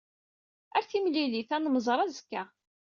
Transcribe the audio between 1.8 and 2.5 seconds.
azekka.